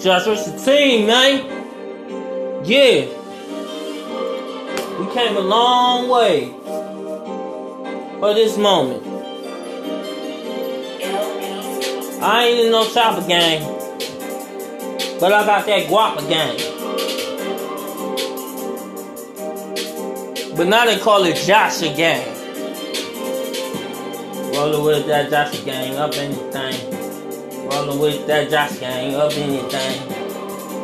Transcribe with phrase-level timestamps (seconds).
[0.00, 2.64] Joshua's the team, man.
[2.64, 3.06] Yeah.
[4.98, 6.52] We came a long way
[8.20, 9.02] for this moment.
[12.22, 13.62] I ain't in no chopper gang,
[15.20, 16.56] but I got that guapa gang.
[20.56, 22.26] But now they call it Joshua gang.
[24.54, 26.95] Rolling with that Joshua gang up anything.
[27.76, 30.08] Rolling with that Josh gang up anything.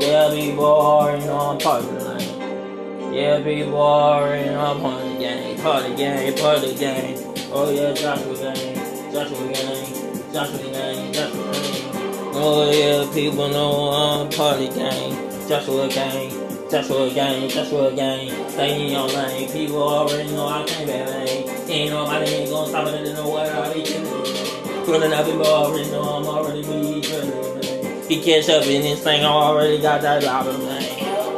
[0.00, 3.12] Yeah, know I'm part of the lane.
[3.12, 5.58] Yeah, know I'm part of the gang.
[5.58, 7.18] Part of the gang, part of the gang.
[7.52, 9.12] Oh yeah, Joshua gang.
[9.12, 10.32] Joshua gang.
[10.32, 11.12] Joshua gang.
[11.12, 12.32] Joshua gang.
[12.32, 15.46] Oh yeah, people know I'm part of the gang.
[15.46, 16.30] Joshua gang.
[16.70, 19.50] Joshua gang, Joshua gang, stay in your lane.
[19.50, 21.72] People already know I can't be.
[21.72, 24.57] Ain't nobody ain't gonna stop it in the way I be killing.
[24.88, 28.08] Pulling up, people already know I'm already be drilling.
[28.08, 30.80] He catch up in this thing, I already got that lava man.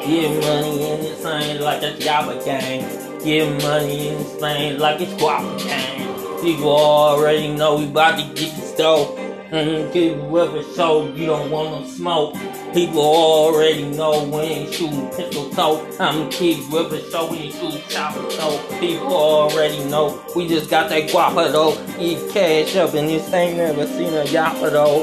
[0.07, 2.83] Get money in this thing like a Java gang.
[3.25, 6.41] Get money in this thing like it's guapa gang.
[6.41, 9.19] People already know we about to get the stove.
[9.51, 12.37] Mm, give you ever show you don't want no smoke.
[12.73, 15.85] People already know we ain't shooting pistol toe.
[15.99, 18.63] I'm kid river show we ain't shooting chopper toe.
[18.79, 21.77] People already know we just got that guapa though.
[21.99, 25.03] Eat cash up and this ain't never seen a yappa though.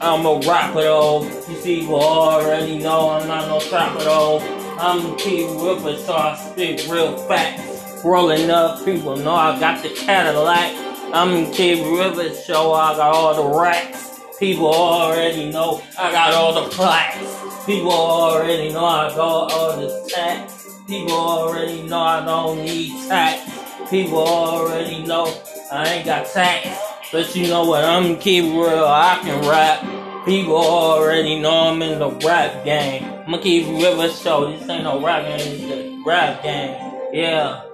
[0.00, 1.24] I'm a rapper though.
[1.50, 4.38] You see, people already know I'm not no trapper though.
[4.80, 8.02] I'm Kid River, so I spit real facts.
[8.02, 10.87] Rolling up, people know I got the Cadillac.
[11.10, 14.20] I'm Kid River, so I got all the racks.
[14.38, 17.64] People already know I got all the plaques.
[17.64, 20.68] People already know I got all the tax.
[20.86, 23.50] People already know I don't need tax.
[23.88, 25.34] People already know
[25.72, 26.78] I ain't got tax.
[27.10, 27.84] But you know what?
[27.84, 30.26] I'm Kid Real, I can rap.
[30.26, 33.02] People already know I'm in the rap game.
[33.26, 34.50] I'ma keep River Show.
[34.50, 36.76] This ain't no rap game, it's the rap game.
[37.14, 37.67] Yeah.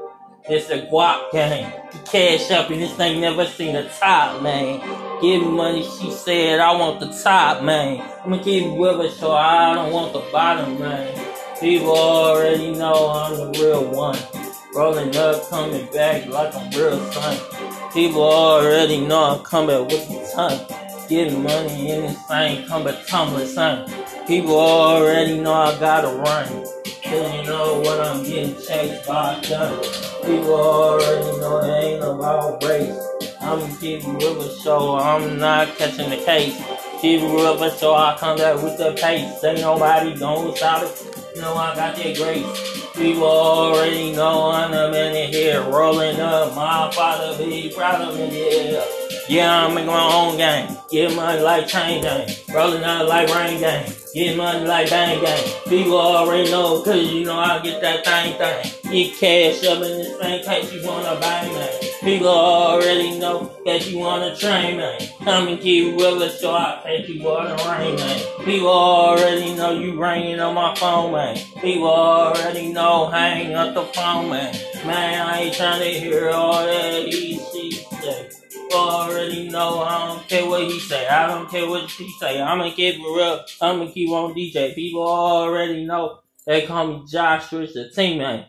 [0.46, 1.72] It's a guap game.
[2.04, 4.78] Cash up and this thing never seen the top, man.
[5.22, 8.06] Give me money, she said, I want the top, man.
[8.22, 11.18] I'ma keep River Show, I don't want the bottom, man.
[11.58, 14.18] People already know I'm the real one.
[14.74, 17.92] Rolling up, coming back like I'm real son.
[17.94, 21.08] People already know I'm coming with the ton.
[21.08, 23.90] Getting money in this thing, coming tumbling, son.
[24.26, 26.83] People already know I gotta run.
[27.14, 29.80] Cause you know what I'm getting chased by a gun.
[30.24, 32.98] People already know it ain't about race.
[33.40, 36.60] I'm keeping river so I'm not catching the case.
[37.00, 39.44] Keep it river so I come back with the pace.
[39.44, 41.36] Ain't nobody gonna stop it.
[41.36, 42.90] Know I got that grace.
[42.96, 46.56] People already know I'm the man here rolling up.
[46.56, 49.03] My father be proud of me, yeah.
[49.26, 50.76] Yeah, I'm making my own game.
[50.90, 52.28] Get money like chain gang.
[52.54, 53.90] Rolling up like rain gang.
[54.14, 55.44] Get money like bang gang.
[55.66, 58.92] People already know, cause you know I get that thing thing.
[58.92, 61.80] Get cash up in this bank case you wanna bang man.
[62.02, 65.00] People already know that you wanna train man.
[65.24, 68.44] Come and keep willing so I catch you water rain man.
[68.44, 71.36] People already know you ringing on my phone man.
[71.60, 74.54] People already know hang up the phone man.
[74.86, 77.06] Man, I ain't trying to hear all that.
[77.10, 77.63] People
[78.90, 81.06] already know I don't care what he say.
[81.06, 82.40] I don't care what she say.
[82.40, 83.44] I'ma keep it real.
[83.60, 84.74] I'ma keep on DJ.
[84.74, 88.46] People already know they call me Josh Rich, the team man.